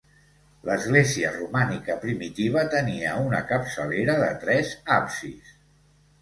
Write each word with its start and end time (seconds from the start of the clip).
L'església 0.67 1.33
romànica 1.35 1.97
primitiva 2.05 2.63
tenia 2.77 3.13
una 3.27 3.43
capçalera 3.53 4.17
de 4.25 4.33
tres 4.47 4.73
absis. 4.99 5.55